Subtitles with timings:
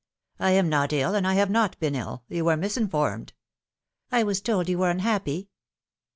[0.39, 2.23] "I am not ill, and I have not been ill.
[2.27, 3.33] You were mis informed.""
[4.11, 5.49] I was told you were unhappy."